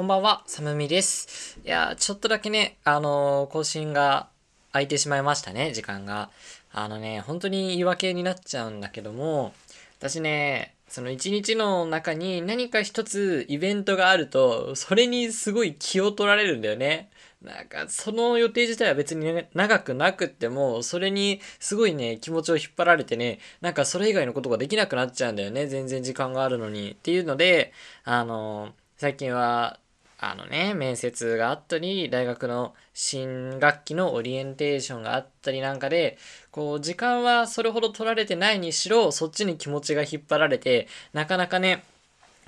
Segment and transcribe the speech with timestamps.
[0.00, 1.60] こんばんは、サムミです。
[1.62, 4.28] いや、ちょっとだけね、あのー、更新が
[4.72, 6.30] 空いてしまいましたね、時間が。
[6.72, 9.52] あのね、本当に言い訳になっちゃうんだけども、
[9.98, 17.10] 私ね、その一日の中に何か一つイベントがあると、それにすごい気を取られるんだよね。
[17.42, 25.66] なんか、その予定自体は別にね、長くなくっても、それにすごいね、気持ちを引っ張られてね、なんかそれ以外のことができなくなっちゃうんだよね。
[25.66, 26.92] 全然時間があるのに。
[26.92, 27.74] っていうので、
[28.04, 29.78] あの、最近は、
[30.22, 36.18] あのね、面接があったり、大学の新学期のオリエンテーションがあったりなんかで、
[36.50, 41.84] こう、時間はそれほど取られてないにしろ、そっちに気持ちが引っ張られて、なかなかね、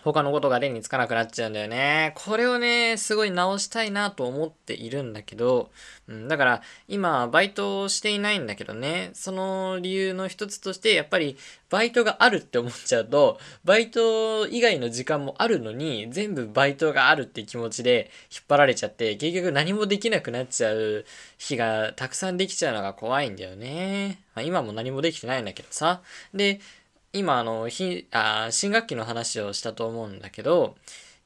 [0.03, 2.13] 他のことが例につかなくなっちゃうんだよね。
[2.17, 5.71] これをね、すごい直したいなと思っているんだけど、
[6.09, 11.37] うん、だから今バイトをしていないんだけどね、その理由の一つとしてやっぱり
[11.71, 21.05] バイトがあるって思っちゃうと、バイト以外の時間もあるのに全部バイトがあるって気持ちで引っ張られちゃって結局何もできなくなっちゃう
[21.39, 24.19] 日がたくさんできちゃうのが怖いんだよね。
[24.35, 26.03] まあ、今も何もできてないんだけどさ。
[26.35, 26.61] で、
[27.13, 30.77] 今あのひあ新学期の話をしたと思うんだけど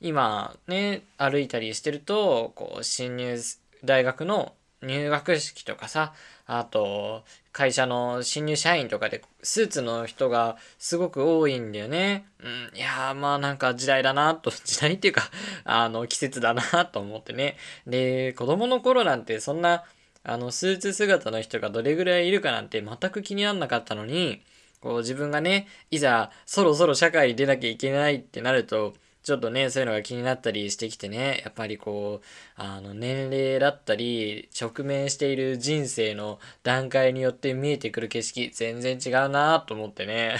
[0.00, 3.38] 今ね歩いたりしてるとこう新入
[3.84, 6.12] 大学の入学式とかさ
[6.46, 12.26] あと会社の新入社員とかでスーツの人がすごく多いんだよね。
[12.40, 15.22] うん、いやーまあなんか時代だなと、 時代っていうか
[15.64, 17.56] あの季節だなと思ってね。
[17.86, 19.84] で、子供の頃なんてそんな
[20.22, 24.42] あのスーツ姿の人がどれぐらいいるかなんて全く気になんなかったのに、
[24.80, 28.94] こう自分がね、いざそろそろ社会に出なきゃいけないってなると、
[29.26, 40.36] ちょっとね、そういうのが気になったりしてきてね、やっぱりこう、あの、年齢だったり、直面している人生の段階によって見えてくる景色、全然違うなと思ってね。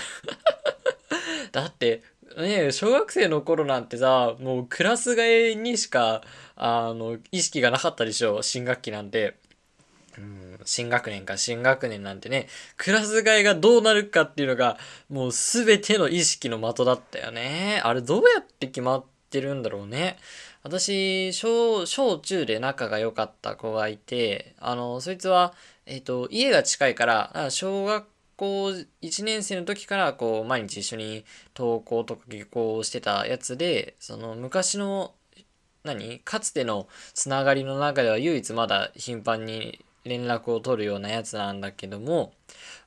[1.50, 2.04] だって、
[2.36, 6.22] ね小学生の頃なんてさ、もうクラス替えにしか、
[6.54, 9.34] あの、意識がなかったでしょ、新学期なんて。
[10.18, 14.78] うん、新学年か新学年なんてね、クラス替えがどうなるかっていうのが、
[15.08, 17.80] もう全ての意識の的だったよね。
[17.84, 20.18] あれどうやって決まってるんだろうね。
[20.62, 25.54] 私、小、小中で仲が良かった子がいて、あの、そいつは、
[25.86, 28.06] えっ、ー、と、家が近いから、小学
[28.36, 28.66] 校
[29.02, 31.24] 1年生の時から、こう、毎日一緒に
[31.54, 35.14] 登校とか下校してたやつで、その、昔の
[35.86, 36.18] 何？
[36.18, 42.32] かつてのつながりの中では唯一まだ頻繁に連絡を取るようなやつなんだけども、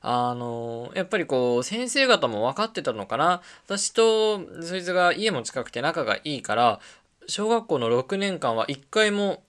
[0.00, 6.80] あの、やっぱりこう、先生方も分かってたのかな私とそいつが家も近くて仲がいいから、
[7.26, 9.42] 小学校の6年間は1回も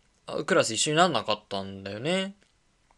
[0.45, 2.35] クラス一緒になんなかったんだよね。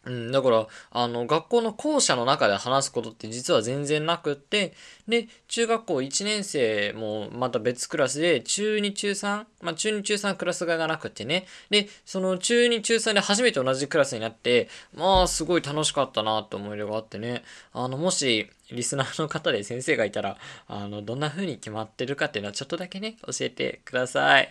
[0.06, 4.74] うん、だから、あの、学校の校舎の中で話すことって実は全然なくって、
[5.08, 17.42] で、中学校1年生もまた別クラスで、中2、中3、まあ、中2、中3クラス替えがなくてね、で、その中2、中3で初めて同じクラスになって、まあ、すごい楽しかったなって思い出があってね、
[17.72, 20.36] あの、もし、リスナーの方で先生がいたら、
[20.68, 24.48] あの、どんな風に決まってるかっていうのはちょっとだけね、教えてください。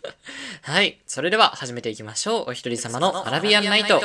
[0.62, 1.00] はい。
[1.06, 2.50] それでは始めていきましょう。
[2.50, 4.00] お一人様のアラビアンナイト。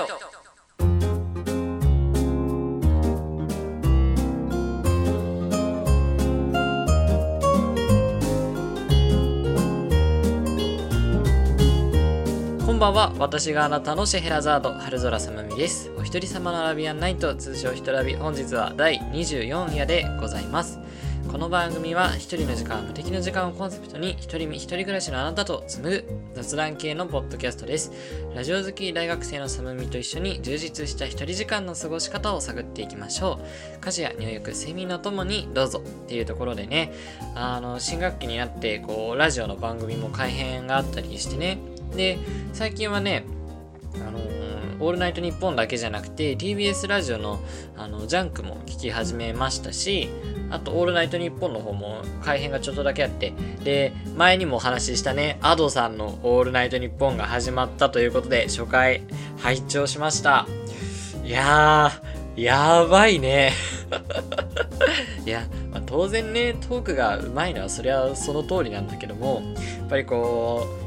[12.78, 13.12] んばんは。
[13.18, 15.90] 私があなたのシェヘラザード春空さまみです。
[15.98, 20.78] お一人様のアラビアンナイト通称ひとラビ本日は第24夜でございます。
[21.28, 27.92] この番組は一人の時間無敵の時間をコンセプトに一人身一人暮らしのあなたと紡ぐ雑談系のポッドキャストです。
[28.36, 33.40] ラジオ好き大学生のサムミと一緒に充実した一人時間の過ごし方を探っていきましょ
[33.76, 33.80] う。
[33.82, 36.94] 家事や入浴睡眠のともにどうぞっていうところでね。
[37.34, 41.58] あの新学期になってこうラジオの番組も改編があったりしてね。
[41.96, 42.18] で、
[42.54, 43.26] 最近はね、
[43.96, 47.40] あのー、オールナイトニッポンだけじゃなくて、TBS ラジオの、
[47.76, 50.10] あの、ジャンクも聞き始めましたし、
[50.50, 53.34] あと、オールナイトニッポンの方も改編がちょっとだけあって、
[53.64, 59.02] で、前にもお話ししたね、アドさんのオールナイトニッポンが始まったということで、初回、
[59.38, 60.48] 拝聴しました。
[61.24, 63.52] いやー、やばいね。
[65.26, 69.42] いや、まあ、当然ね、トークがうまいのはそりゃその通りなんだけども、
[69.80, 70.87] やっぱりこう、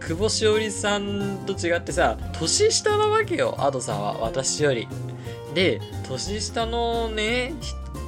[0.00, 4.88] 久保しおりさんと違ってさ年下なわけよ Ado さんは私より。
[5.54, 7.54] で年下のね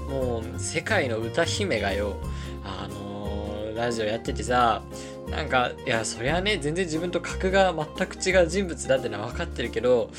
[0.08, 2.16] もう世界の歌姫がよ
[2.64, 4.82] あのー、ラジオやっててさ
[5.30, 10.10] なんかいやそりゃね全然自分と格が全く違う人物だってのは分かってるけど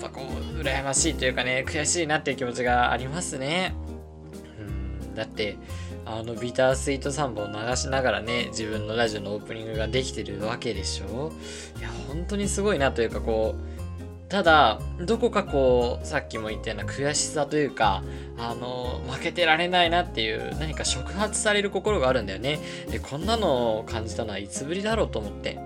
[0.00, 3.74] やっぱこう羨ましいというかね悔しいなっていう気持ちがありますね。
[4.58, 5.56] うんだって
[6.18, 11.32] あのビタースイートサンバを流しながらね自分のラジオのオープニングができてるわけでしょ？
[11.78, 18.02] いや本当にすごいなというかこうただどこかこうさっきも言ったような悔しさというか
[18.38, 22.58] あの負けてられないなっていう何か触発される心があるんだよね。
[22.90, 25.58] でこんなのを感じたのはいつぶりだろうと思って。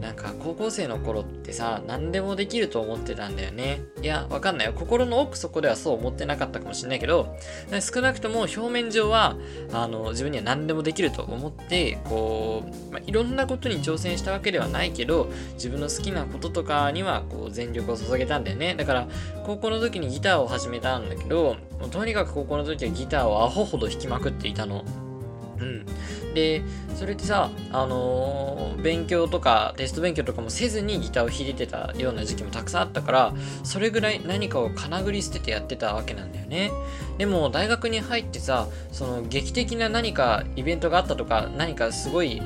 [0.00, 3.82] なんか高校生の頃ってさ何でもできると思ってたんだよね。
[4.02, 4.72] いやわかんないよ。
[4.72, 7.36] 心の奥底ではそう思ってなかったかもしれないけど
[7.80, 9.36] 少なくとも表面上は
[9.72, 18.74] あの自分には何でもできると思ってこう、まあ、いろんなことに挑戦したわけではないけど自分の好きなこととかにはこう全力を注げたんだよね。
[18.76, 19.08] だから
[19.44, 21.56] 高校の時にギターを始めたんだけど
[21.90, 24.84] とにかく高校の時はギターをアホほど弾きまくっていたの。
[25.60, 26.34] うん。
[26.34, 26.62] で、
[26.96, 36.70] それってさ、あのー、勉強とかテスト勉強とかもせずにギターを弾いてたような時期もたくさんあったから、それぐらい何かをかなぐり捨ててやってたわけなんだよね。
[37.18, 42.40] でも大学に入ってさ、その劇的な何かイベントがあったとか、何かすごい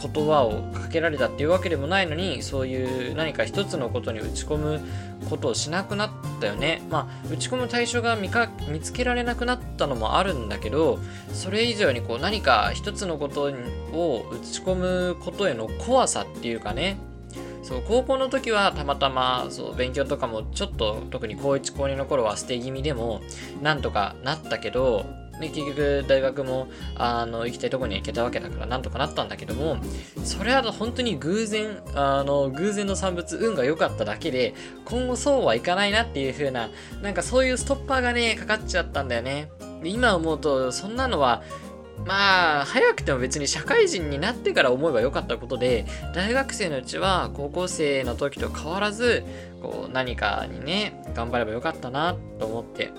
[0.00, 4.80] 言葉をかけられたっていうわけでもないのにそういう何か一つのことに打ち込む
[5.28, 6.10] ことをしなくなっ
[6.40, 6.82] たよね。
[6.90, 10.98] まあ打ち込む対象が見か見つけられなくなったのもあるんだけど
[11.32, 13.52] それ以上にこう何か一つのこと
[13.92, 16.96] を打ち込むことへの怖さっていうかね。
[17.62, 23.20] そう高校の時はたまたまそう勉強とかもちょっと特に高1高2の頃は捨て気味でも
[23.62, 25.04] なんとかなったけど
[25.40, 29.78] で結局大学もあの行きたいとこに行けたわけだからなんとかなったんだけども
[30.24, 34.54] それは本当に偶然あの偶然の産物運が良かっただけで
[34.84, 36.70] 今後そうはいかないなっていう風な
[37.02, 39.50] なんかそういうストッパーがねかかっちゃったんだよね。
[39.82, 41.42] で今思うとそんなのは
[42.06, 49.24] まあ早くても別に社会人になってから思えばよかったことで大学生のうちは高校生の時と変わらず
[49.62, 52.90] こう何かにね頑張ればよかったなと思って。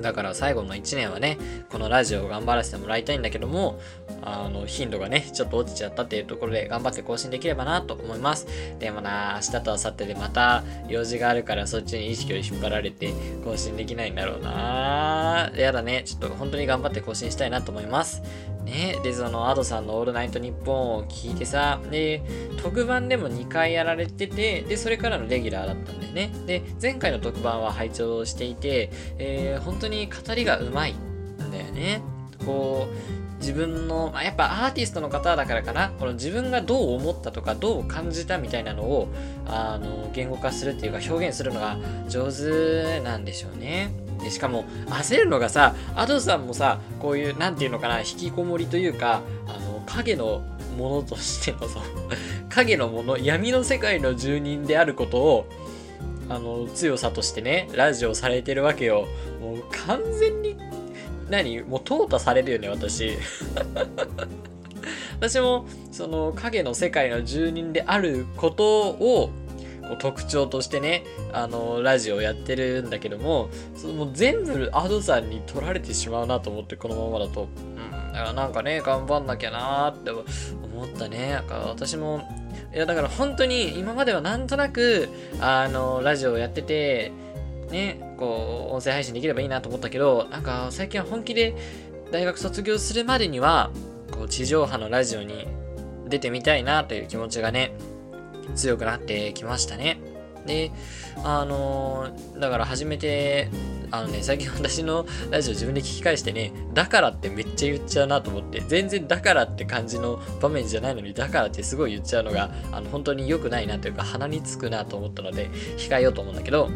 [0.00, 1.38] だから最後の1年はね、
[1.70, 3.80] このラジオを頑張らせてもらいたいんだけども、
[4.22, 8.46] あの、頻度がね、ちょっと落ちちゃったっていうところで頑張って更新できればなと思います。
[8.78, 13.12] でもな、明日と明後日でまた用事があるからそっちに意識を引っ張られて
[13.44, 18.22] 更新できないんだろうなやだね、ちょっと本当に頑張って更新したいなと思います。
[18.68, 22.22] ね、で、その、アドさんのオールナイトニッポンを聞いてさ、で、
[22.62, 26.30] 特番でも2回やられてて、で、それからのレギュラーだったんだよね。
[26.46, 32.02] で、前回の特番は拝聴していて、えー、本当に語りがうまいんだよね。
[32.44, 39.08] こう、自分の、まあ、やっぱアーティストの方だからかな、この自分がどう思ったとか、どう感じたみたいなのを、
[39.46, 41.78] あの、言語化するっていうか表現するのが
[42.08, 44.07] 上手なんでしょうね。
[44.18, 50.42] でしかも焦るのがさアドさんもさこういう何て言うのかな引きこもりというかあの影の
[50.76, 51.82] ものとしてのそう
[52.48, 55.46] 影のもの闇の世界の住人であることを
[56.28, 59.06] あの強さとしてねラジオされてるわけよ。
[59.40, 60.56] もう完全に
[61.30, 63.16] 何もう淘汰されるよね私。
[65.16, 69.30] 私もその影の世界の住人であることを
[69.96, 77.48] 特徴としてね、あの、ラジオやってるんだけども、その全部アドさんに取られてしまうなと思って、このままだと。
[77.76, 77.90] うん。
[77.90, 81.30] だからなんかね、頑張んなきゃなーって思ったね。
[81.30, 82.22] なんか私も、
[82.74, 85.08] いやだから本当に今まではなんとなく、
[85.40, 87.12] あの、ラジオをやってて、
[87.70, 91.54] ね、こう、音声配信できればいいなと思ったけど、なんか最近は本気で
[92.10, 93.70] 大学卒業するまでには、
[94.10, 95.46] こう、地上波のラジオに
[96.08, 97.72] 出てみたいなという気持ちがね、
[98.54, 100.00] 強くなってきましたね。
[100.46, 100.72] で、
[101.24, 103.50] あのー、だから初めて、
[103.90, 116.68] あのね、最近私のラジオ自分で聞き返してね、だからってめっちゃ言っちゃうなと思って、全然だからって感じの場面じゃないのに、だからってすごい言っちゃうのが、あの、本当に良くないなというか、鼻につくなと思ったので、控えようと思うんだけど、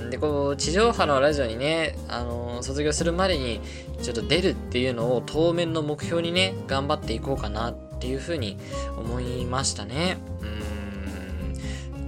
[0.00, 3.60] うんで、こう、地上波のラジオにね、あのー、卒業するまでに、
[4.02, 8.56] ちょっと出るっていうのを当面の目標にね、頑張っていこうかなっていうふうに
[8.96, 10.16] 思いましたね。
[10.40, 10.57] うん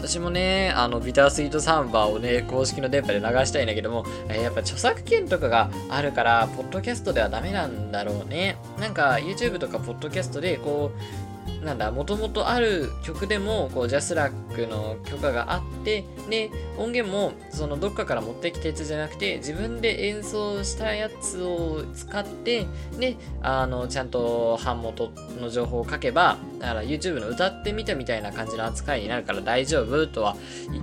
[0.00, 8.56] 私もね、あの、ビタースイートサンバーをね、公式の電波で流したいんだけども、えー、やっぱ著作権とかがあるから、ポッドキャストではダメなんだろうね。
[8.78, 10.92] なんか、YouTube とかポッドキャストで、こ
[11.39, 22.66] う、なんだ、もともとある曲でも、こう、ジャスラックの許可があって、で、音源も、その、どっかから持ってきたやつじゃなくて、自分で演奏したやつを使って、
[22.98, 30.36] で、あの、ちゃんと版元の情報を書けば、だから YouTube の歌ってみたみたいな感じの扱いになるから大丈夫とは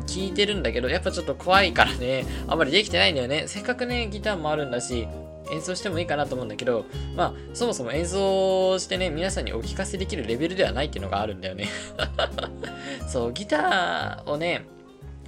[0.05, 3.45] 聞いてるんだけど、やっぱちょっと怖いからね、あんまりできてないんだよね。
[3.47, 5.07] せっかくね、ギターもあるんだし、
[5.51, 6.85] 演奏してもいいかなと思うんだけど、
[7.15, 11.67] まあ、そもそも演奏してね、皆さんにお聴かせできるレベルではないっていうのがあるんだよね
[13.07, 14.65] そう、ギターをね、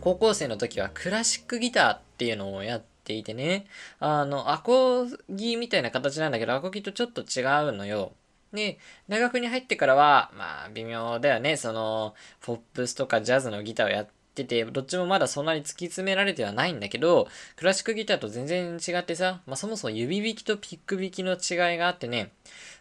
[0.01, 3.65] 高校生の時はクラシックギターっていうのをやってっていてね、
[3.99, 8.13] あの、アコギみたいな形なんだけど、アコギとちょっと違うのよ。
[8.53, 11.57] で、大学に入ってからは、まあ、微妙だよね。
[11.57, 14.07] その、ポップスとかジャズのギターをやっ
[14.46, 22.31] てて、どっちもまだそんなに突き詰められてはないんだけど、クラシックギターと全然違ってさ、まあそもそも指弾きとピック弾きの違いがあってね、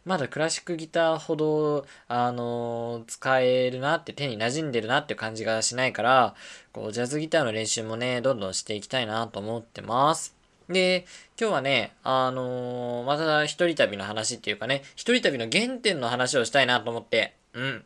[0.04, 6.34] まだクラシックギターほど、あのー、使えるなって手に馴染んでるなって感じがしないから、
[6.72, 10.34] こう、ジャズギターの練習もね、どんどんしていきたいなと思ってます。
[10.68, 11.06] で、
[11.40, 17.84] 今日はね、あのー、また一人旅の話っていうかね、一人旅の原点の話をしたいなと思って、うん。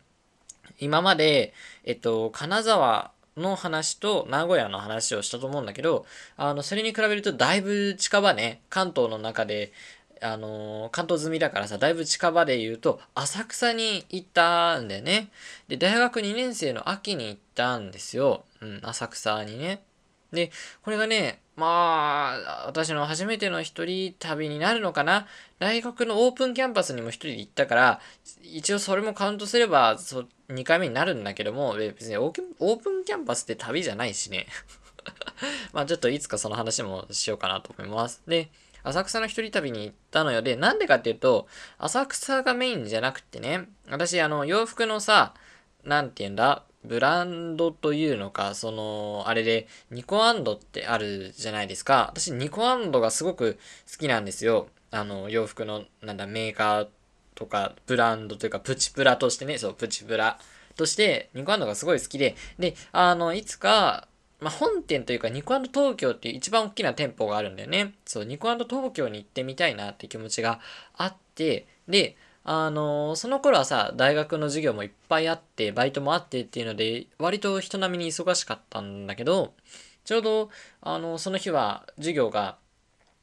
[0.79, 9.73] 今まで、えっと、金沢の話と名古屋の話をしたと思うんだけど、あの、それに比べるとだいぶ近場ね、関東の中で、
[10.21, 15.31] あのー、関東済みだからさ、だいぶ近場で言うと、浅草に行ったんだよね。
[15.69, 18.45] で、大学2年生の秋に行ったんですよ。
[18.61, 19.83] うん、浅草にね。
[20.33, 20.51] で、
[20.83, 25.27] これがね、まあ、私の初めての一人旅になるのかな。
[25.59, 28.01] 大学のオープンキャンパスにも一人で行ったから、
[28.43, 34.47] 一応それもカウントすれば、そ2回目になるんだけども、別にオープンキャンパスって旅じゃないしね。
[35.73, 38.23] まあちょっといつかその話もしようかなと思います。
[38.27, 38.49] で、
[38.83, 40.43] 浅草の一人旅に行ったのよ。
[40.43, 41.47] で、なんでかっていうと、
[41.79, 45.35] 浅草がメインじゃなくてね、私、あの、洋服のさ、
[45.85, 52.11] なんて言うんだ、ブランドというのか、その、あれで、ニコアンドってあるじゃないですか。
[52.11, 53.59] 私、ニコアンドがすごく
[53.91, 54.69] 好きなんですよ。
[54.91, 56.89] あの、洋服の、なんだ、メーカー
[57.35, 60.39] とか、ブランドというか、プチプラとしてね、そう、プチプラ
[60.77, 64.09] として、ニコアンドがすごい好きで、で、あの、いつか、
[64.41, 67.95] まあ、本店というか、ニコアンド東京っていう一番大きな店舗があるんだよね。
[68.05, 70.59] そう、ニコアンド東京に行ってみたいなって気持ちが
[70.97, 79.55] あって、で、あのー、その頃はさ、大学の授業もいっぱいあって、バイトもあってっていうので、割と人並みに忙しかったんだけど、
[80.05, 82.59] ちょうど、あの、その日は授業が、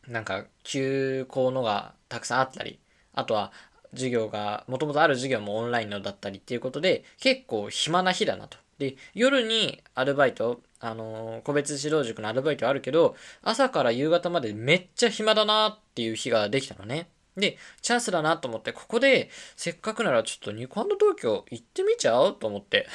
[0.08, 2.80] なんか、休校のがたくさんあったり、
[3.14, 3.52] あとは、
[3.92, 8.58] 授業が、もともとある授業もオンラインのだったりっていうことで、結構暇な日だなと。
[8.78, 17.10] で、夜にアルバイト、あのー、個別指導塾のアルバイトあるけど、朝から夕方までめっちゃ暇だなっていう日ができたのね。
[17.40, 22.88] で、チャンスだなと思って、ここで、せっかくならちょっとニコ東京行ってみちゃうと思って。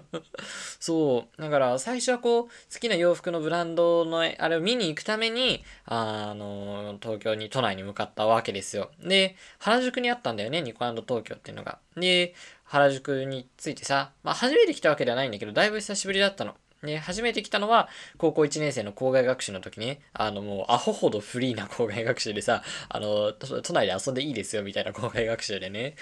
[0.80, 1.42] そう。
[1.42, 2.50] だから、最初はこう、好
[2.80, 8.90] きな洋服のブランドの、あれを見に行くために、あの、東京に、都内に向かったわけですよ。
[9.00, 11.78] で、原宿にあったんだよね、ニコ東京っていうのが。
[11.96, 16.56] で、原宿についてさ、まあ、初めて来たわけではないんだけど、だいぶ久しぶりだったの。
[16.82, 25.94] ね、初めて来たのは、高校1年生の校外学習の時に、あの、もう、アホほどフリーな校外学習でさ、あの、都内で遊んでいいですよ、みたいな校外学習でね。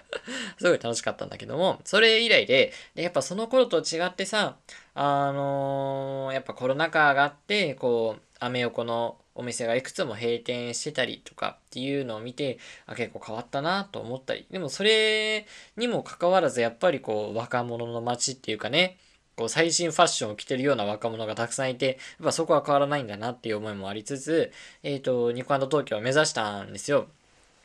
[0.58, 4.56] すごい楽しかったんだけども、それ以来で、でやっぱその頃と違ってさ、
[4.94, 14.46] あのー、やっぱコロナ禍があって、こう、アメ横のお店がいくつも閉店してたりとかっていうのを見て、あ、結構変わったなと思ったり。
[14.50, 18.98] でもそれにもかかわらず、やっぱりこう、若者の街っていうかね、
[19.36, 27.06] こう最新ファッションを着てるような若者がたくさんいて、やっぱそこは変わらないんだなっていう思いもありつつ、えっ、ー、と、ニコ東京を目指したんですよ。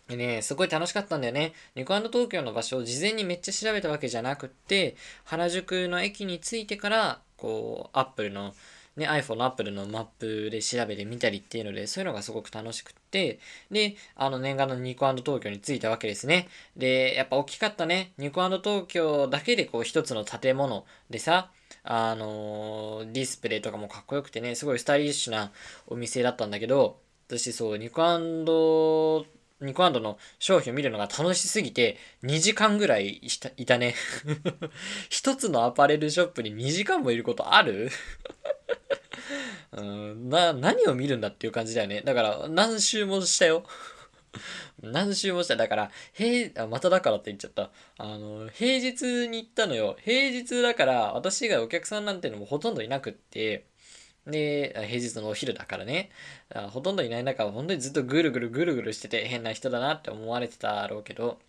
[0.10, 1.54] でね、すごい楽しかったんだよね。
[1.76, 4.96] ニコ東京の場所を事前にめっちゃ調べたわけじゃなくって、
[5.26, 8.56] 原宿の駅に着いてから、こう、アップルの、
[8.98, 16.50] ね、iPhone の Apple のマップで調べてみたりっていうので、そういうのがすごく楽しくって、で、あの念願のニコ東京に着いたわけですね。
[16.76, 18.12] で、やっぱ大きかったね。
[18.18, 21.52] ニコ東京だけでこう一つの建物でさ、
[21.84, 25.52] あの、ディスプレイとかもかっこよくてね、すごいスタイリッシュな
[25.88, 28.04] お店だったんだけど、私そう、ニコ
[29.62, 33.22] ニコの商品を見るのが楽しすぎて、2時間ぐらい
[33.58, 33.96] いたね。
[35.10, 37.90] 一つのアパレルショップに2時間もいることある？
[39.74, 42.02] うん、な、何を見るんだっていう感じだよね。
[42.02, 43.64] だから、何周もしたよ。
[44.82, 45.56] 何周もした。
[45.56, 47.72] だから、平、まただからって言っちゃった。
[47.98, 49.98] あの、平日に行ったのよ。
[50.04, 53.66] 平日だから、私以外お客さんなんてのもほとんどいなくって、
[54.28, 56.12] で、平日のお昼だからね。
[56.50, 61.40] らほとんどいない中、本当にずっとぐるぐるぐるぐるしてて変な人だなって思われてたろうけど、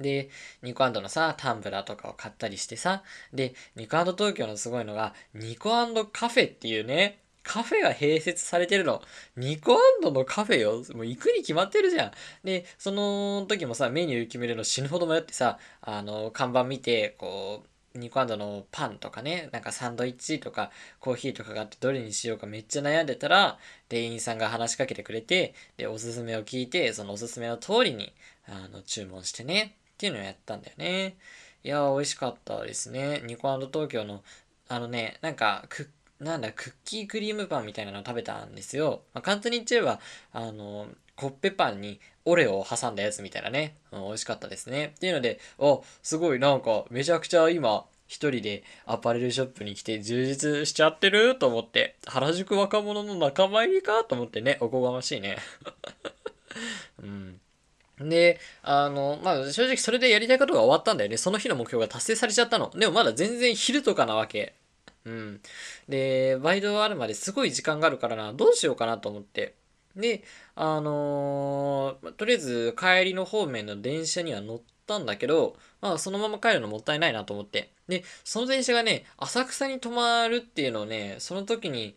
[0.00, 0.28] で、
[0.62, 3.02] ニコのさ、タンブラーとかを買ったりしてさ、
[3.32, 5.70] で、ニコ東京のすごいのが、ニコ
[6.06, 9.02] カフェっていうね、カフェが併設されてるの。
[9.36, 10.82] ニコアンドのカフェよ。
[10.94, 12.10] もう行くに決まってるじゃん。
[12.42, 17.62] で、その時もさ、メニュー決めるの死ぬほど迷ってさ、あの、看板見て、こ
[17.94, 23.58] う、ニコアンドのパンとかね、なんかサンドイッチとかコーヒーとかがあってどれにしようかめっちゃ悩んでたら、
[23.88, 28.12] 店員さんが話しかけてくれて、で、おすすめを聞いて、そのおすすめの通りに、
[28.48, 31.16] あの、注文してね、っていうのをやったんだよね。
[31.62, 33.22] いやー、美味しかったですね。
[33.24, 34.22] ニコ東京の、
[34.68, 35.88] あのね、なんか、クッ
[36.24, 39.02] なんだ、クッキークリームパンみたいなのを食べたんですよ。
[39.12, 40.00] まあ、簡単に言っちゃえば、
[40.32, 44.94] あの、コッペパンにオレオを挟んだやつみたいなね、うん、美味しかったですね。
[44.96, 51.38] っていうので、あ、すごいなんかめちゃくちゃ今、一人でアパレルショップに来て充実しちゃってる？
[51.38, 54.04] と思って、原宿若者の仲間入りか？
[54.04, 55.36] と思ってね、おこがましいね。
[57.02, 57.40] うん。
[58.00, 61.16] で、あの、まあ、正直それでやりたいことが終わったんだよね。
[61.16, 62.70] その日の目標が達成されちゃったの。
[62.70, 64.54] でもまだ全然昼とかなわけ。
[65.04, 65.40] うん。
[65.88, 69.54] で、バイトあるまですごい時間があるからな、どうしようかなと思って。
[69.96, 70.24] で、
[70.56, 77.70] あのー、とりあえず帰りの方面の電車には乗ったんだけど、まあそのまま帰るのもったいないなと思って。
[77.88, 81.94] で、その電車がね、浅草に止まるっていうのをね、その時に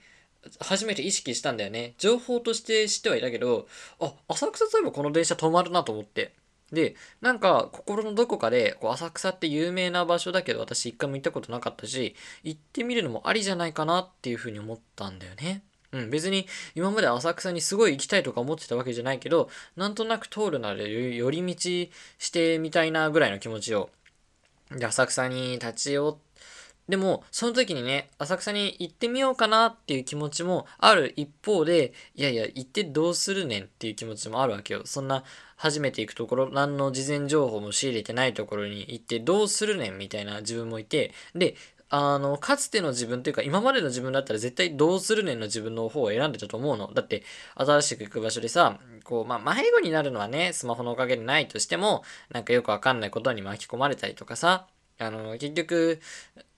[0.59, 1.95] 初めて意識したんだよね。
[1.97, 3.67] 情報として知ってはいたけど、
[3.99, 6.33] あ、浅草といえばこの電車止まるなと思って。
[6.71, 15.63] で、なんか心のどこかで、こう浅草って有名な場所だけど私一回も行ったことなかったし、行ってみるのもありじゃないかなっていうふうに思ったんだよね。
[15.93, 21.55] うん、別に今まで浅草にすごい行きたいとか思ってたわけじゃないけど、なんとなく通るなら寄り道
[22.19, 23.89] してみたいなぐらいの気持ちを。
[24.71, 26.27] で、浅草に立ち寄って、
[26.87, 34.83] でも、その時にね、浅草に行ってみようかなっていう気持ちもある一方で、いやいや、行ってどうするねんっていう気持ちもあるわけよ。
[34.85, 35.25] そんな、
[35.57, 41.55] 初めて行くところ、何の事前情報も仕入れてないところに行ってどうするねんみたいな自分もいて、で、
[41.89, 46.93] あの、かつての自分というか、今までの自分だったら絶対どうするねんの自分の方を選んでたと思うの。
[46.93, 47.23] だって、
[47.55, 54.67] 新しく行く場所でさ、こう、まあ、迷子になるのはね、スマホのおかげでないとしても、なんかよくわかんないことに巻き込まれたりとかさ、
[54.99, 56.01] あの、結局、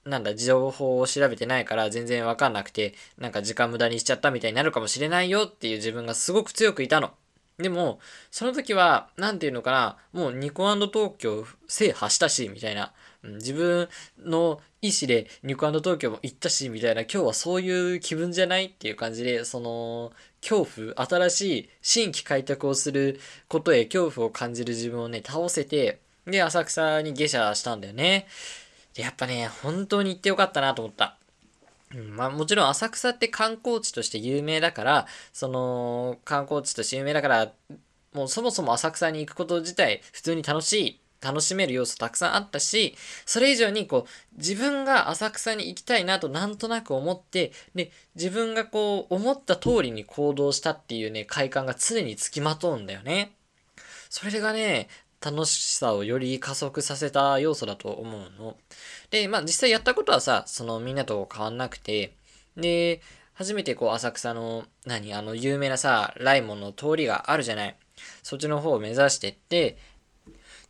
[0.03, 7.11] なんだ、情報を調べてないから全然わかんなくて、なんか時間無駄にしちゃったみたいになるかもしれないよっていう自分がすごく強くいたの。
[7.59, 7.99] でも、
[8.31, 12.93] その時は、なんていうのかな、もうニコ東京制覇したし、みたいな。
[13.21, 28.25] 自分の意思でニコ東京も行ったし、みたいな、今日はそういう気分じゃないっていう感じで、その、恐怖、新しい新規開拓をすることへ恐怖を感じる自分をね、倒せて、で、浅草に下車したんだよね。
[28.95, 31.18] やっぱね、本当に行ってよかったなと思った。
[31.96, 37.52] うん、まあもちろん浅草って観光地として有名だから、その観光地として有名だから、
[38.13, 53.32] もうそもそも浅草に行くこと自体普通に楽しい、楽しめる要素たくさんあったし、それ以上にこう自分が浅草に行きたいなとなんとなく思って、で、自分がこう思った通りに行動したっていうね、快感が常につきまとうんだよね。
[54.10, 54.88] それがね、
[55.21, 58.58] 楽しさをより加速させた要素だと思うの。
[59.12, 62.13] で、まあ実際やったことはさ、そのみんなと変わんなくて、
[62.55, 63.01] で、
[63.34, 67.75] 初めてこう浅草の、何、あの有名なさ、ライモンの通りがあるじゃない。
[68.23, 69.77] そっちの方を目指してって、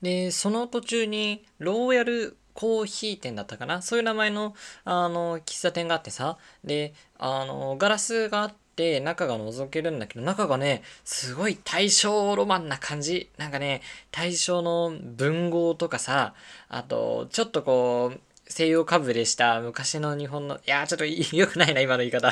[0.02, 13.30] で、その途中に、ローヤルコーヒー店だったかなそういう名前の、あの、喫茶店があってさ、で、あの、ガラスがあっ、って中が覗けるんだけど、中がね、すごい大正ロマンな感じ。
[13.38, 16.34] なんかね、大正の文豪とかさ、
[16.70, 22.30] あと、ちょっとこう、西洋かぶれした昔の日本の、いやちょっと 良くないな、今の言い方。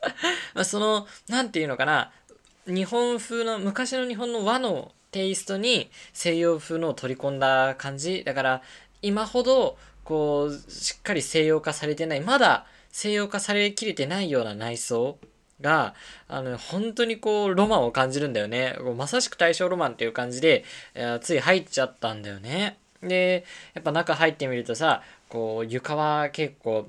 [0.54, 2.10] まあその、なんていうのかな、
[2.66, 8.24] 日本風の、昔の日本の和のテイストに西洋風のを取り込んだ感じ。
[8.24, 8.62] だから、
[9.02, 15.18] 今ほど、こう、しっかり西洋化されてない、まだ西洋化されきれてないような内装
[15.62, 15.94] が、
[16.28, 18.76] あの、本当にこう、ロマンを感じるんだよね。
[18.96, 22.78] まさしく大正ロマンっていう感じで、えつい入っちゃったんだよね。
[23.02, 23.44] で、
[23.74, 26.88] やっぱ中入ってみるとさ、こう、床は結構、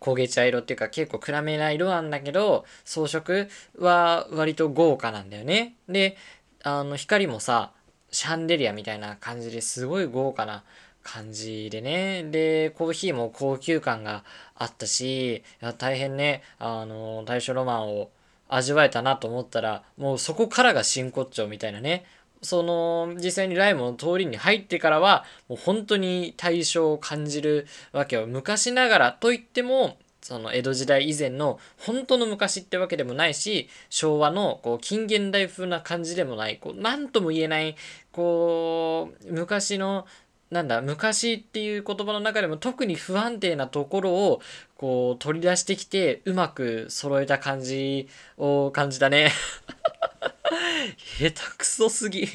[0.00, 5.74] 焦げ茶色っていうか結構暗めな色なんだけど、装飾は割と豪華なんだよね。
[5.88, 6.16] で、
[6.62, 7.72] あの、光もさ、
[8.10, 10.64] シャンデリアみたいな感じですごい豪華な
[11.02, 12.24] 感じでね。
[12.24, 15.42] で、コーヒーも高級感があったし、
[15.78, 18.10] 大変ね、あの、大正ロマンを
[18.48, 22.04] 味わえたなと思ったら、もうそこからが真骨頂みたいなね。
[22.42, 28.26] その、実際にライムの通りに入ってからは、もう本当に大正を感じるわけよ。
[28.26, 37.76] 昔ながらといっても、その江戸時代以前の本当の昔ってわけでもないし、昭和のこう近現代風な感じでもない、こう、なんとも言えない、
[38.12, 40.06] こう、昔の
[40.50, 44.40] なんだ、昔っていう言葉の中でも特に不安定なところを
[44.76, 49.30] こう取り出してきてうまく揃えた感じを感じたね。
[51.18, 52.26] 下手くそすぎ。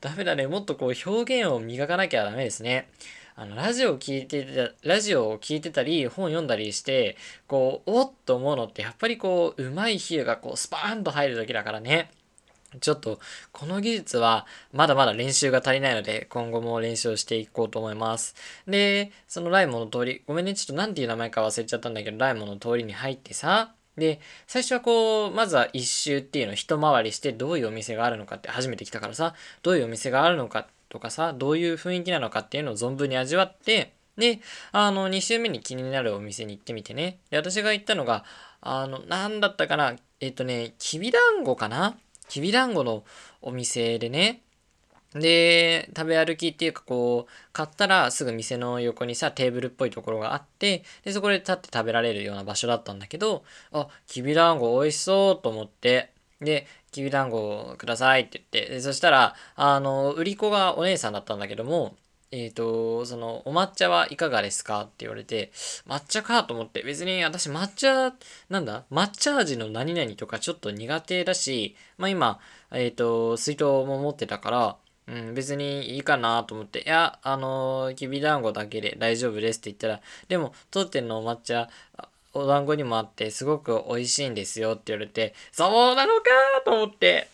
[0.00, 0.46] ダメだね。
[0.46, 2.90] もっとこう表現を磨かなきゃダメですね。
[3.36, 7.16] あの、ラジオを聞いてた、ラジオを聞いてたり、本読んだりして、
[7.48, 12.10] こう、おっと思うのって、やっぱりこう、うまい比喩がこう、スパーンと入る時だからね。
[12.80, 13.20] ちょっと、
[13.52, 18.34] この技術は、まだまだ練習が足りないので、今後も練習をしていこうと思います。
[18.66, 34.40] で、そのライモの通り、ごめんね、ちょっと何ていう名前か忘れちゃったんだけど、ライモの通りに入ってさ、で、最初はこう、まずは一周っていうのを一回りして、どういうお店があるのかって初めて来たからさ、どういうお店があるのかとかさ、どういう雰囲気なのかっていうのを存分に味わって、で、
[34.72, 37.18] あの、2週目に気になるお店に行ってみてね。
[37.30, 38.24] で、私が行ったのが、
[38.60, 41.96] あの、なんだったかな、えっ、とね、きびだんごかな
[42.28, 43.04] きびだんごの
[43.42, 44.42] お店でね、
[45.14, 56.10] で、食べ歩きっていうかこう、買ったらすぐ店の横にさ、テーブルっぽいところがあって、で、そこで立って食べられるような場所だったんだけど、あ、きびだんご美味しそうと思って、
[56.40, 61.96] で、きびだんごくださいって言って、でそしたら、あの、売り子がお姉さんだったんだけども、
[62.34, 65.52] えっ、ー、と、その、お抹茶はいかがですかって言われて、
[65.86, 68.12] 抹茶かと思って、別に私抹茶、
[68.48, 72.40] なんだ抹茶味の何々とかちょっと苦手だし、まあ今、
[72.72, 81.68] えっ、ー、と、水筒も持ってたから、うん、別にいいかなと思って、いや、あのー、きびだんごだけで大丈夫ですって言ったら、でも、当店のお抹茶、
[82.34, 86.22] お団子にもあってすごく美味しいんですよって言われて、そうなのか
[86.64, 87.28] と思って。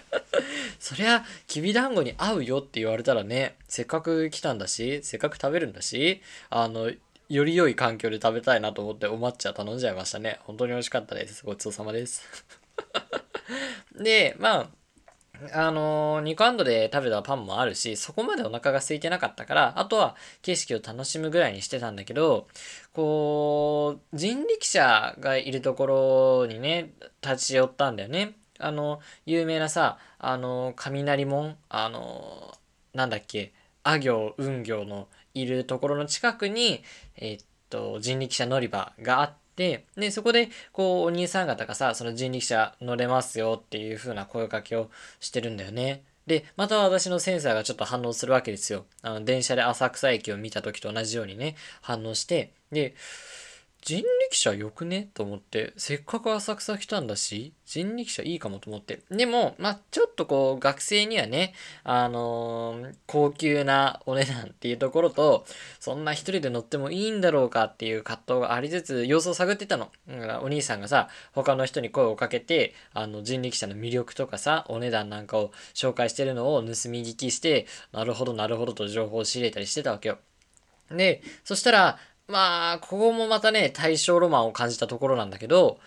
[0.78, 6.20] そりゃ、きびだんごに合うよって言われたらね、せっかく来たんだし、せっかく食べるんだし、
[6.50, 6.92] あの、
[7.28, 10.38] より良い環境で食べたいなと思ってお抹茶頼んじゃいましたね。
[10.44, 11.44] 本当に美味しかったです。
[11.44, 12.22] ごちそうさまです。
[13.98, 14.68] で、まあ、
[15.52, 22.48] あのー、ニコアンドで食べたパンもあるし、そこまでお腹が空いてなかったから、あとは景色を楽しむぐらいにしてたんだけど、
[22.92, 28.34] こう、人力車がいるところにね、立ち寄ったんだよね。
[28.58, 32.56] あの、有名なさ、あの、雷門、あの、
[32.94, 36.82] なんだっけ、あ行、運行のいるところの近くに、
[37.16, 46.02] えっと、人力車乗り場があって、で、で、そこで、こう、お兄さん方がさ、その人力車乗れますよっていう風な声かけをしてるんだよね。
[46.26, 48.84] で、また私のセンサーがちょっと反応するわけですよ。
[49.02, 52.94] あの、電車で浅草駅を見た時と同じようにね、反応して、で、
[53.86, 55.10] 人力車よくね？
[55.14, 59.02] と思って、せっかく浅草来たんだし、人力車いいかもと思って。
[59.12, 65.46] でも、まあ、ちょっとこう、学生にはね、あのー、高級なお値段っていうところと、
[65.78, 69.92] そんな一人で乗ってもいいんだろうかっていう葛藤がありつつ、様子を探ってたの。
[70.08, 80.18] だからお兄さんがさ、他の人に声をかけて、あの、人力車の魅力とかさ、お値段なんかを紹介してるのを盗み聞きして、なるほど、なるほどと情報を仕入れたりしてたわけよ。
[80.90, 85.78] で、そしたら、まあ、ここもまたね、大正ロマンを感じたところなんだけど、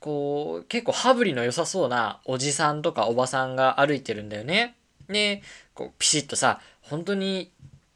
[0.00, 4.76] こう、結構羽振りの良さそうなおじさんとかおばさんが歩いてるんだよね。
[5.08, 5.42] で、
[5.74, 7.52] こう、ピシッとさ、本当に、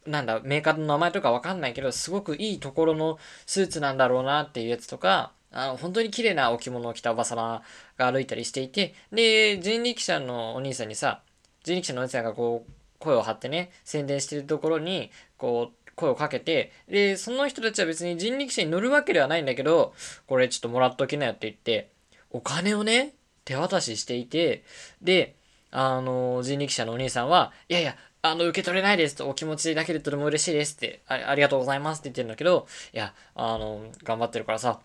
[0.06, 7.62] なんだ、メーカーの名前とかわかんないけど、すごくいいところのスーツなんだろうなっていうやつとか、あの、本当に綺麗な置物を着たおばさま
[7.98, 11.20] が歩いたりしていて、で、人力車のお兄さんにさ、
[11.62, 19.94] 人力車のお兄さんがこう、声を張ってね、宣伝してるところに、こう、声をかけて、で、その人たちは別に人力車に乗るわけではないんだけど、
[20.26, 21.90] これちょっともらっときなよって言って、
[22.30, 24.64] お金をね、手渡ししていて、
[25.02, 25.34] で、
[25.70, 34.80] あの、人力車のお兄さんは、いやいや、あの、受け取れないですと、お気持ちだけでとても嬉しいですってあ、りがとうございますって言ってるんだけど、いや、あの、頑張ってるからさ、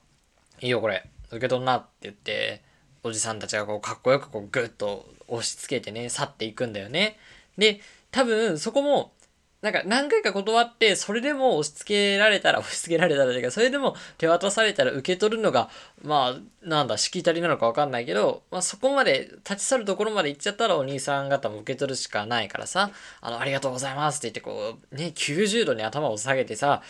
[0.60, 2.64] いいよこれ、受け取んなって言って、
[3.04, 7.20] おじさんたちがこう、かっこよくこう、ぐっと押し付けてね、去っていくんだよね。
[7.58, 9.12] で、多分、そこも、
[9.68, 15.70] なんか何回か断って、それでも押し付けられたら、押し付けられたらというか、それでも手渡されたら受け取るのが、
[16.02, 26.82] まあ、なんだ、しきたりなのかわかんないけど、まあそこまで、立ち去るところまで行っちゃったらお兄さん方も受け取るしかないからさ、あの、ありがとうございますって言ってこう、ね、90度に頭を下げてさ、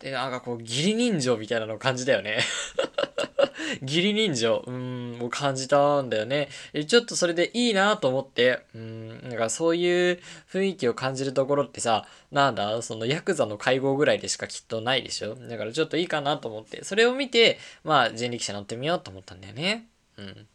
[0.00, 2.40] で、なんかこう、義理人情みたいなのを感じたよね。
[3.82, 6.48] 義理人情、うん、を感じたんだよね。
[6.86, 10.20] ちょっとそれでいいなと思って、うん、なんかそういう
[10.52, 15.34] 雰囲気を感じるところってさ、なんだ、そのヤクザの会合ぐらいでしかきっとないでしょ？
[15.34, 19.86] だからちょっといいかなと思って、それを見て、まあ人力車乗ってみようと思ったんだよね。
[20.18, 20.46] うん。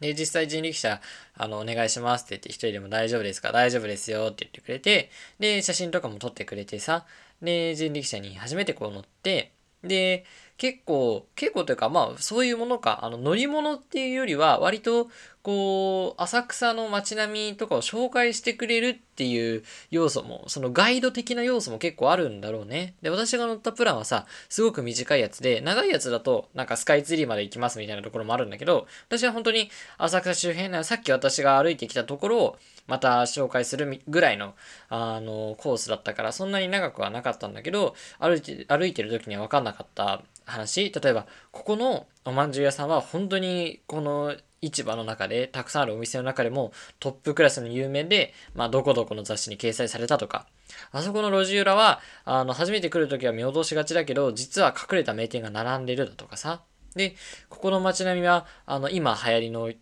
[0.00, 1.00] で、実際人力車、
[1.34, 3.50] あの、お願いしますって言って、一人でも大丈夫ですか？
[3.50, 7.04] 大丈夫ですよって言ってくれて、で、写真とかも撮ってくれてさ、
[7.42, 10.24] で、人力車に初めてこう乗って、で、
[10.58, 15.08] 結構、結構というか、まあ、そういうものか、あの、乗り物っていうよりは、割と、
[15.42, 22.94] こう、浅草の街並みとかを紹介してくれるっていう要素も、そのガイド的な要素も結構あるんだろうね。
[23.02, 34.54] で、私が乗ったプランはさ、すごく短いやつで、長いやつだと、なんかスカイツリーまで行きますみたいなところもあるんだけど、私は本当に浅草周辺なさっき私が歩いてきたところを、また紹介するぐらいの、
[34.88, 50.46] あの、コースだったから、そんなに長くはなかったんだけど、歩いて、歩いてる時には分かんなかった話、例えば、ここのおまんじゅう屋さんは本当にこの市場の中で、たくさんあるお店の中でもトップクラスの有名で、まあ、どこどこの雑誌に掲載されたとか、
[50.90, 56.62] あそこの路地裏は、あの、初めて来るときは見落としがちだけど、実は隠れた名店が並んでるだとかさ。
[56.94, 57.14] で、
[57.48, 59.72] ここの街並みは、あの、今流行りの、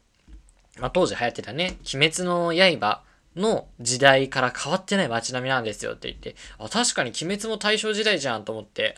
[0.78, 3.02] まあ、当時流行ってたね、鬼滅の刃
[3.36, 8.96] の時代から変わってない街並みなんですよって言って、あ、確かに鬼滅も大正時代じゃんと思って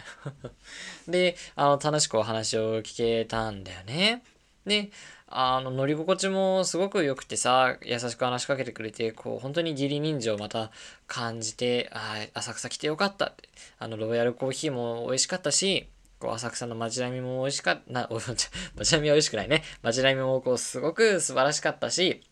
[1.09, 4.23] で、あの、楽しくお話を聞けたんだよね。
[4.65, 4.91] で、
[5.31, 10.71] あの、乗り心地もすごく良くてさ、優しく話しかけてくれて、こう、本当に義理人情をまた
[11.07, 13.49] 感じて、あ浅草来てよかったって。
[13.79, 18.09] あの、ロイヤルコーヒーも美味しかったし、こう、浅草の街並みも美味しかった、な、
[18.77, 19.65] 街並みは美味しくないね。
[19.83, 22.23] 街並みもこう、すごく素晴らしかったし、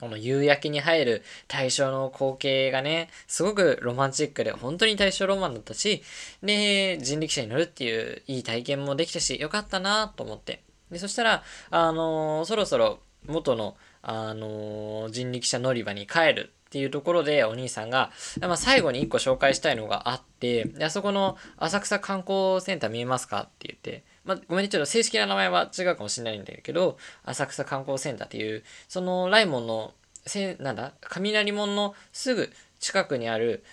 [0.00, 6.02] この夕焼けに入る大正の光景がね、すごくロマンチックで、本当に大正ロマンだったし、
[6.42, 10.62] で、人力車に乗るっていういい体験もできたし、よかったなと思って。
[10.90, 29.94] で、そしたら、あのー、そろそろ元の、あのー、人力車乗り場に帰るっていうところでお兄さんが、まあ、最後に一個紹介したいのがあって、あそこの浅草観光センター見えますかって言って、まあ、ごめんね、ちょっと正式な名前は違うかもしれないんだけど、浅草観光センターっていう、そのライモンの、
[30.26, 33.64] せなんだ、雷門のすぐ近くにある、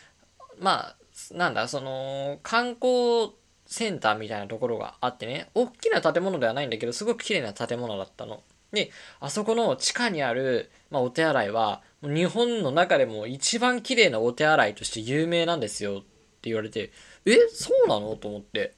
[0.57, 0.95] まあ、
[1.33, 3.33] なんだ、その、観光
[3.65, 8.41] センターみたいなところがあってね、大きな建物ではないんだけど、すごく綺麗な建物だったの。
[8.71, 16.05] で、あそこの地下にある、まあ、お手洗いは、日本の中でも一番綺麗なお手洗いとして有名なんですよって
[16.43, 16.93] 言われて、
[17.25, 18.15] え、そうなの？
[18.15, 18.73] と思って。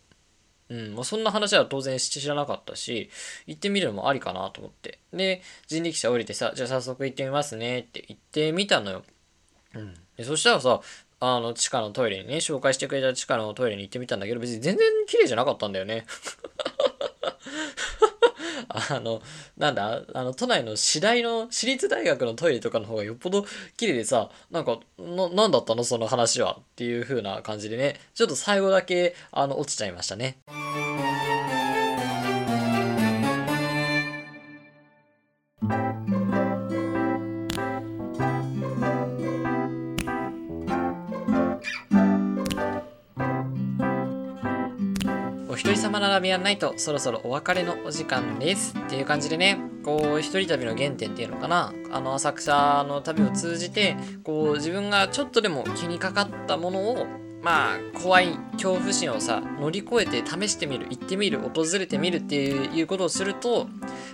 [0.69, 3.09] うん、まあ、そんな話は当然知らなかったし、
[3.45, 4.99] 行ってみるのもありかなと思って。
[5.13, 9.03] で、人力車降りてさ、じゃあ早速行ってみますねって言ってみたのよ。
[9.75, 9.93] うん。
[10.17, 10.81] でそしたらさ、
[11.19, 16.05] あの、地下のトイレにね、紹介してくれた地下のトイレに行ってみたんだけど、別に全然綺麗じゃなかったんだよね。
[18.89, 19.21] あの、
[19.57, 23.45] なんだ、あの、都内の私大の、私立大学のトイレとかの方がよっぽど
[23.77, 25.83] 綺麗でさ、なんか、な、なんだったの？
[25.83, 26.57] その話は。
[26.59, 30.37] っていう風な感じでね、ちょっと最後だけ、あの、落ちちゃいましたね。
[45.97, 48.75] 一人様並びやないとそろそろお別れのお時間です。
[48.77, 51.73] っていう感じでねこう一人旅の原点っていうのかな。
[51.91, 57.07] あの浅草の旅を通じてこう自分がちょっとでも気にかかったものを
[57.41, 63.67] まあ怖い恐怖心をさ乗り越えて試してみる行ってみる訪れてみるっていうことをすると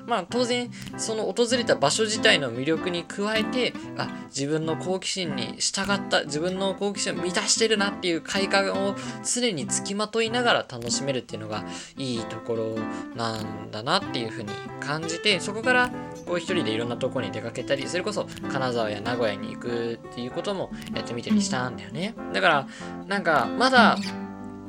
[0.05, 11.63] まあ当然その訪れた場所自体の魅力に加えてあ自分の好奇心に従った自分の好奇心を満たしてるなっていう快感を常につきまといながら楽しめるっていうのが
[11.97, 12.75] いいところ
[13.15, 15.91] なんだなっていうふうに感じてそこから
[16.23, 22.67] こう一人でいろんなとこに出かけたりそれこそ金沢や名古屋に行くっていうこともやってみたりしたんだよねだから
[23.07, 23.97] なんかまだ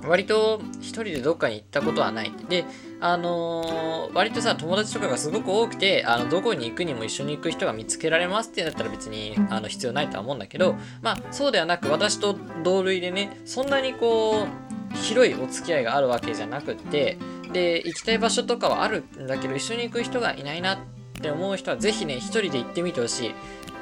[0.07, 2.33] 割と一人でどっかに行ったことはない。
[2.49, 2.65] で、
[3.01, 14.47] あのー、割とさ、友達とかがすごく多くて、あの、どこに行くにも一緒に行く人が見つけられますってなったら別に、あの、必要ないとは思うんだけど、まあ、そうではなく、私と同類でね、そんなにこ
[14.93, 17.19] う、広いお付き合いがあるわけじゃなくって、
[17.53, 20.79] で、行きたい場所とかはあるんだけど、一緒に行く人がいないなっ
[21.25, 23.35] て思う人は、ぜひね、一人で行ってみてほしい。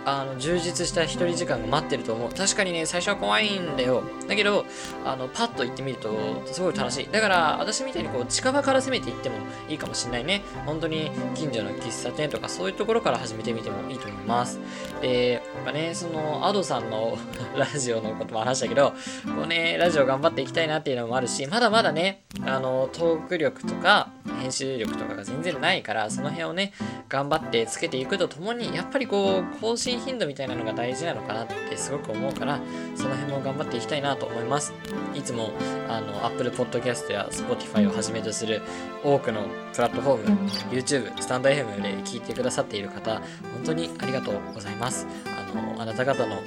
[0.04, 2.30] あの充実した一人時間が待ってると思う。
[2.30, 4.02] 確かにね最初は怖いんだよ。
[4.28, 4.64] だけど
[5.04, 7.08] あのパッと行ってみるとすごい楽しい。
[7.10, 9.36] だから私みたいにこう近場から攻めていっても
[9.68, 10.42] いいかもしれないね。
[10.66, 14.58] 本当に近所の喫茶店とかそういうところから始めてみてもいいと思います。
[15.00, 17.16] でやっぱねその Ado さんの
[17.56, 18.90] ラジオのことも話したけど
[19.36, 24.10] こうねラジオ頑張っていきたいなっていうのもあるしまだまだねあのトーク力とか
[24.40, 26.72] 編集力とかが全然ないからその辺をね
[27.08, 32.60] 頑張ってつけていくとともにやっぱりこう更新信頻度みたいなのが大事なのかなってすごく思うから
[32.94, 34.72] その辺も頑張っていきたいなと思います。
[35.14, 35.50] いつも
[35.88, 38.62] あの Apple Podcast や Spotify をはじめとする
[39.04, 39.42] 多くの
[39.74, 43.22] プラットフォーム YouTube スタンド FM で聞いてくださっている方本
[43.64, 45.06] 当にありがとうございます。
[45.26, 46.38] あのあなた方の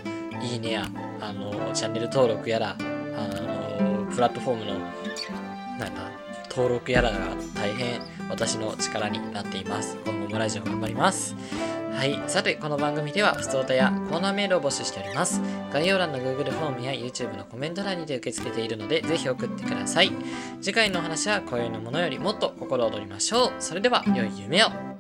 [0.42, 0.88] いいねや
[1.22, 4.80] あのチャンネル登録やらあのプラットフォームの
[5.78, 6.12] なんだ
[6.50, 7.18] 登録やらが
[7.54, 9.98] 大変私の力になっています。
[10.06, 11.36] 今後もラジオ頑張ります
[11.96, 12.22] はい。
[12.28, 15.42] さて、この番組では、普通歌やコーナーメールを募集しております。
[15.72, 20.12] 概要欄の Google フォームや YouTube のコメント欄にて受け付けているので、ぜひ送ってください。
[20.62, 23.54] 次回のお話は、今宵のものよりもっと心躍りましょう。
[23.60, 24.95] それでは、良い夢を。